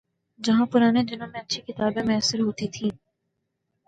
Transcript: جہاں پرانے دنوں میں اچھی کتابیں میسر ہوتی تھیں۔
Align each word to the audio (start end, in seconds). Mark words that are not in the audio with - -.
جہاں 0.39 0.65
پرانے 0.65 1.03
دنوں 1.03 1.27
میں 1.27 1.39
اچھی 1.39 1.61
کتابیں 1.61 2.03
میسر 2.03 2.39
ہوتی 2.39 2.67
تھیں۔ 2.67 2.89